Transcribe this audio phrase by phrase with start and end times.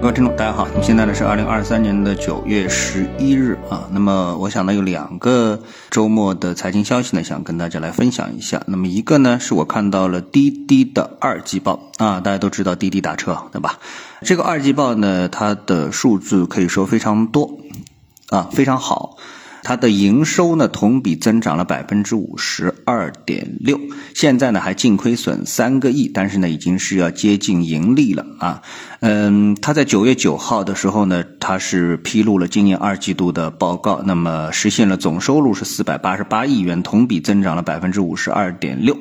[0.00, 0.66] 各位听众，大家好。
[0.72, 3.86] 那么现在呢是二零二三年的九月十一日啊。
[3.92, 8.62] 那么我想呢有两个周末的财经消息呢，想跟大家来分享一下。
[8.66, 13.78] 那么一个呢是我看到了滴滴的二季报啊，大家都知道滴滴打车对吧？
[14.22, 17.58] 这个二季报呢，它的数字可以说非常多
[18.30, 19.18] 啊，非常好。
[19.62, 23.78] 它的营收呢，同比增长了百分之五十二点六，
[24.14, 28.62] 现在呢还净亏损三个亿，但是呢已经是要接近盈利了啊。
[29.00, 38.96] 嗯，它在九月九号的时候呢，它是披露了今年二季度的报告，那么实现了总收入是四百八十八亿元，同比增长了百分之五十二点六。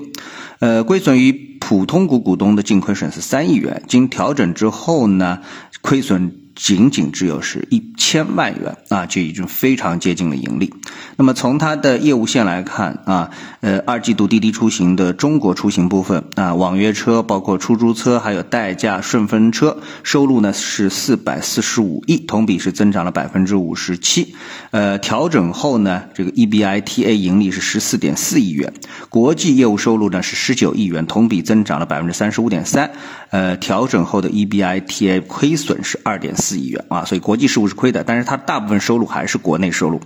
[0.59, 5.39] 呃，亏损于普通股股东的净亏损是三亿元，经调整之后呢，
[5.81, 6.31] 亏损。
[6.59, 10.73] 仅仅只有是一千万元啊，就已经非常接近了盈利。
[11.15, 24.35] 那么从它的业务线来看啊，呃，二季度滴滴出行的中国出行部分啊，网约车包括出租车还有代驾顺风车收入呢是四百四十五亿，同比是增长了百分之五十七。
[24.71, 28.73] 呃，调整后呢，这个 E B I T A 盈利是十四点四亿元，
[29.07, 32.91] 国际业务收入呢是十九亿元，同比增长了百分之三十五点三。
[33.29, 36.48] 呃，调整后的 E B I T A 亏损是二点四。
[36.49, 40.01] 四亿元啊，所以国际事务是亏的，但是它大部分收入还是国内收入。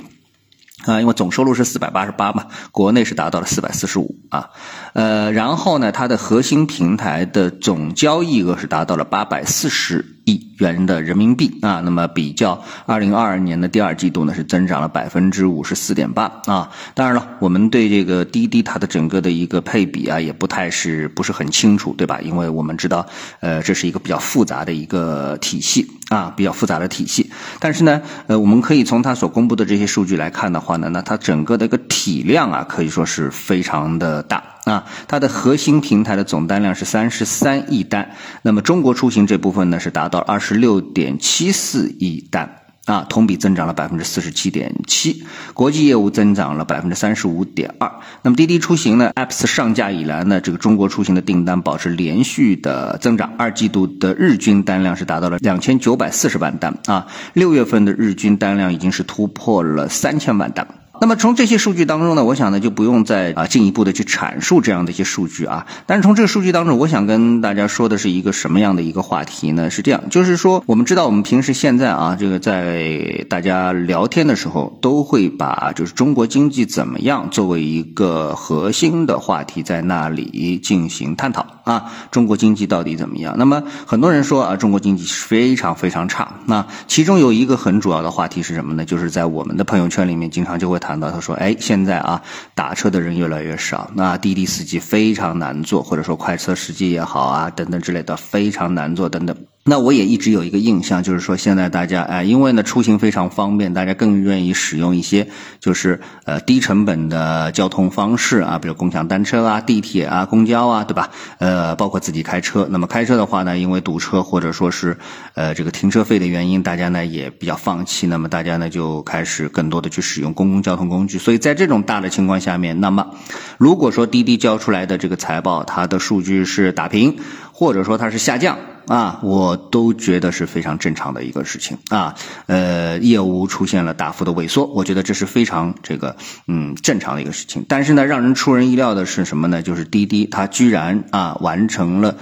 [0.85, 4.50] 啊，因为总收入是四百八十八嘛，国内是达到了四百四十五啊，
[4.91, 16.69] 呃，然后呢，它的核心平台的总交易额是达到了八百四十亿元的人民币啊，那么比较二零二二年的第二季度呢，是增长了百分之五十四点八啊。
[16.93, 22.21] 当然了，我们对这个滴滴它的整个的一个配比啊，也不太是不是很清楚，对吧？
[22.21, 23.05] 因为我们知道，
[23.41, 27.29] 呃，这是一个比较复杂的一个体系啊，比较复杂的体系。
[27.59, 30.89] 但是呢，呃，我们可以从它所公布的这些数据来看的话呢。
[30.94, 34.83] 那它整个的一个体量啊，可以说是非常的大啊。
[35.07, 45.23] 它的核心平台的总单量是三十三亿单，那么中国出行这部分呢是达到二十六点七四亿单啊，同比增长了百分之四十七点七。
[45.53, 47.89] 国际业务增长了百分之三十五点二。
[48.22, 60.67] 那么滴滴出行呢，apps 上架以来呢，这个中国出行的订单保持连续的增长，二季度的日均单量是达到了两千九百四十万单啊，六月份的日均单量已经是突破了三千万单。
[61.01, 65.65] 那么从这些数据当中呢，我想呢就不用再啊进一步的去阐述这样的一些数据啊。
[65.85, 69.69] 但是从这个数据当中，我想跟大家说的是一个什么样的一个话题呢？
[69.69, 81.91] 是这样，就是说我们知道我们平时现在啊，这个在大家聊天的时候，都会把就是中国经济怎么样作为一个核心的话题在那里进行探讨啊。
[82.11, 83.35] 中国经济到底怎么样？
[83.37, 86.35] 那么很多人说啊，中国经济非常非常差。
[86.45, 88.85] 那其中有一个很主要的话题是什么呢？
[88.85, 90.92] 就是在我们的朋友圈里面经常就会谈。
[90.99, 92.21] 到他说，哎，现在啊，
[92.55, 99.35] 打车的人越来越少，那滴滴司机非常难做，或者说快车司机也好啊，等等之类的非常难做，等等。
[99.66, 105.29] 那我也一直有一个印象，就是说现在大家哎，因为呢出行非常方便，大家更愿意使用一些
[105.62, 111.09] 就是呃低成本的交通方式啊，比如共享单车啊、地铁啊、公交啊，对吧？
[111.38, 112.68] 呃，包括自己开车。
[112.69, 114.97] 那么开车的话呢，因为堵车或者说是
[115.34, 118.06] 呃这个停车费的原因，大家呢也比较放弃。
[118.07, 121.18] 那么大家呢就开始更多的去使用公共交通工具。
[121.18, 123.12] 所以在这种大的情况下面，那么
[123.57, 127.16] 如果说滴滴交出来的这个财报，它的数据是打平，
[127.53, 128.58] 或者说它是下降。
[128.86, 132.14] 啊，我都觉得是非常正常的一个事情啊，
[132.47, 136.18] 呃，业务出现了大幅的萎缩，我觉得这是非常这个
[136.50, 137.66] 嗯正常的一个事情。
[137.69, 139.62] 但是呢，让人出人意料的是什么呢？
[139.62, 142.18] 就是滴滴它居然啊完成了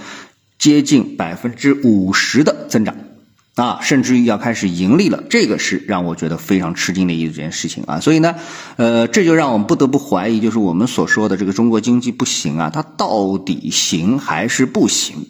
[0.56, 2.94] 接近百分之五十的增长
[3.54, 8.00] 啊，甚至于要开始盈利了，这个是让我觉得非常吃惊的一件事情啊。
[8.00, 8.34] 所以呢，
[8.76, 15.26] 呃，这就让我们不得不怀疑，就是我们所说的这个中国经济不行啊，它到底行还是不行？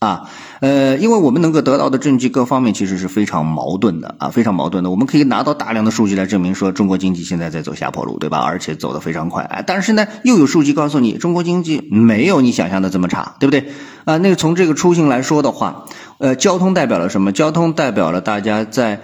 [0.00, 0.30] 啊，
[0.60, 4.88] 呃，因为我们能够得到的证据各方面其实是非常矛盾的啊，非常矛盾的。
[4.88, 8.38] 我们可以拿到大量的数据来证明说中国经济现在在走下坡路，对吧？
[8.38, 9.42] 而且走得非常快。
[9.44, 13.72] 哎，但是呢，又有数据告诉你中国经济没有你想象的这么差，对不对？
[14.06, 15.84] 啊，那个从这个出行来说的话，
[16.16, 17.30] 呃，交通代表了什么？
[17.30, 19.02] 交通代表了大家在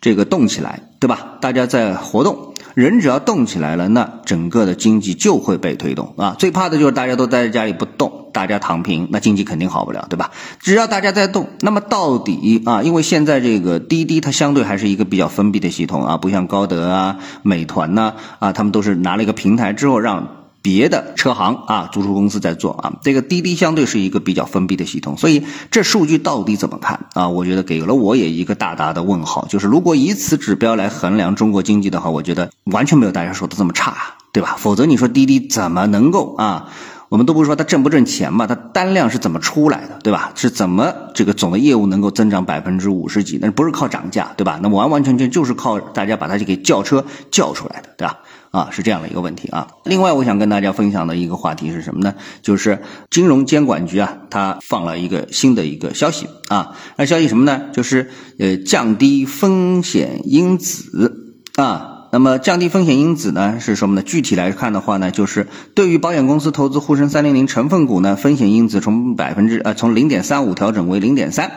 [0.00, 1.38] 这个动起来，对吧？
[1.40, 2.54] 大家在活动。
[2.74, 6.36] 人只要动起来了，那整个的经济就会被推动啊！
[6.38, 10.30] 最怕的就是大家都待在家里不动，大家躺平，那经济肯定好不了，对吧？
[10.60, 20.28] 只要大家在动，那么到底啊，因为现在这个滴滴它相对还是一个比较封闭的系统啊，不像高德啊、美团呐啊，他们都是拿了一个平台之后让。
[20.60, 27.28] 别的车行啊，租车公司在做啊，这个滴滴相对是一个比较封闭的系统，所以这数据到底怎么看啊？
[27.28, 29.46] 我觉得给了我也一个大大的问号。
[29.48, 33.96] 就是如果以此指标来衡量中国经济的话，我觉得完全没有大家说的这么差，
[34.32, 34.56] 对吧？
[34.58, 36.68] 否则你说滴滴怎么能够啊
[37.08, 40.32] 我们都不是说它挣不挣钱嘛，它单量是怎么出来的，对吧？
[40.34, 43.38] 是怎么这个总的业务能够增长百分之五十几？
[43.40, 44.58] 那不是靠涨价，对吧？
[44.62, 48.18] 那完完全全就是靠大家把它就给叫车叫出来的，对吧？
[48.50, 49.68] 啊，是这样的一个问题啊。
[49.84, 52.14] 另外，我想跟大家分享的一个话题是什么呢？
[52.42, 56.76] 就是金融监管局啊，它放了一个新的一个消息啊。
[56.96, 57.70] 那消息什么呢？
[57.72, 61.12] 就是呃，降低风险因子
[61.56, 61.94] 啊。
[62.10, 64.02] 那么降低风险因子呢是什么呢？
[64.02, 71.50] 具体来看的话呢，就是对于保险公司投资沪深三零零成分股呢，风险因子从百分之呃从零点三五调整为零点三；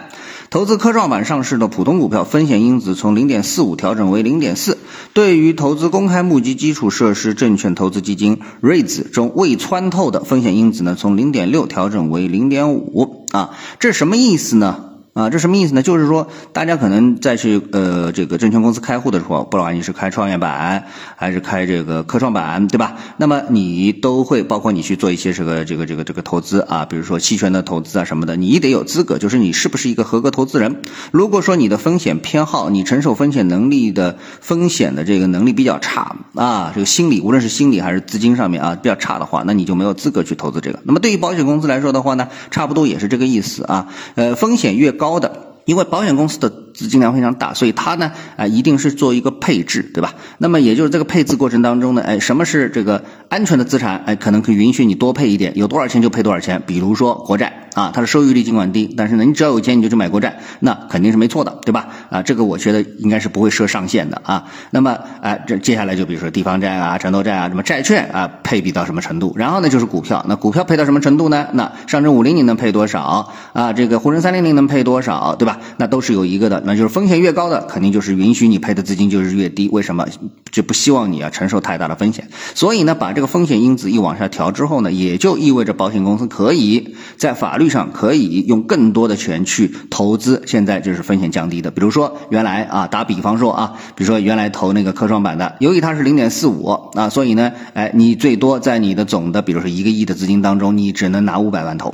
[0.49, 4.73] 投资科创板上市的普通股票，风险因子从零点四五调整为零点四；
[5.13, 14.90] 对于投资公开募集基础设施证券投资基金 REITs 中未穿透的风险因子呢，从零点六调整为零点五啊，这什么意思呢？
[15.13, 15.81] 啊，这什么意思呢？
[15.81, 20.85] 就是说，大家可能在去呃这个证券公司开户的时候，不管你是开创业板
[21.17, 22.95] 还是开这个科创板，对吧？
[23.17, 30.77] 那么你都会包括你去做一些这个这个这个这个投资啊，比如说期权的投资啊什么的，你得有资格，就是你是不是一个合格投资人？
[31.11, 40.79] 如果说你的风险偏好，你承受风险能力的风险的这个能力比较差啊，这个心理无论是心理还是资金上面啊比较差的话，那你就没有资格去投资这个。
[40.85, 50.13] 那么对于保险公司来说的话呢，差不多也是这个意思啊，呃，风险越高的，因为保险公司的资金量非常大，所以它呢，啊，一定是做一个配置，对吧？
[50.37, 54.03] 那么也就是这个配置过程当中呢，哎，什么是这个安全的资产？
[54.05, 56.61] 哎，可能可以允许你多配一点，有多少钱就配多少钱。
[56.65, 61.87] 比如说国债啊，它的收益率尽管低，但是呢，你只要有钱你就去买国债，那肯定是没错的，对吧？
[62.09, 64.45] 啊，这个我觉得应该是不会设上限的啊。
[64.71, 69.33] 那么，哎，这接下来就比如说地方债啊、城投债啊、什么债券啊，配比到什么程度？
[69.35, 71.47] 然后呢，就是股票，那股票配到什么程度呢？
[71.53, 73.73] 那上证五零你能配多少啊？
[73.73, 75.35] 这个沪深三零零能配多少？
[75.35, 75.59] 对吧？
[75.77, 79.69] 那都是有一个的，那就是风险越高的，肯定就是允许你赔的资金就是越低。
[79.69, 80.05] 为什么？
[80.51, 82.27] 就不希望你啊承受太大的风险。
[82.53, 90.41] 所以呢，把这个风险因子一往下调之后呢，也就意味着保险公司可以在法律上可以用更多的钱去投资。
[90.45, 101.93] 现在就是风险降低的，比如说原来啊，打比方说啊，比如说原来投那个科创板的，由于它是零点四五啊，所以呢，哎，你最多在你的总的，比如说一个亿的资金当中，你只能拿五百万投。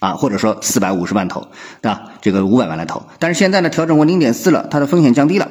[0.00, 1.46] 啊，或者说四百五十万投，
[1.80, 2.02] 对吧？
[2.20, 5.48] 这个五百万来投，但是现在呢，调整为零点四了，它的风险降低了，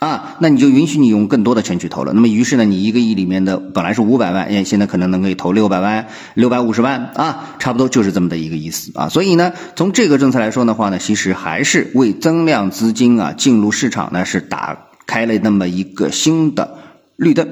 [0.00, 2.12] 啊，那你就允许你用更多的钱去投了。
[2.12, 9.08] 那么于是呢，你一个亿里面的本来是五百万，哎，现在可能能够投六百万、六百五十万啊，差不多就是这么的一个意思啊。
[9.08, 16.78] 所以呢，从这个政策来说的话呢，其实还是为增量资金啊进入市场呢是打开了那么一个新的
[17.16, 17.48] 绿灯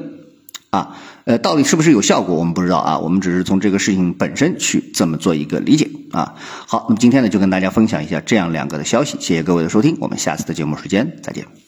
[0.70, 0.97] 啊。
[1.25, 2.99] 呃，到底是不是有效果，我们不知道啊。
[2.99, 6.35] 我们只是从这个事情本身去这么做一个理解啊。
[6.67, 9.19] 好，那么今天呢，就跟大家分享一下这样两个的消息。
[9.20, 11.68] 谢谢各位的收听，我们下次的节目时间再见。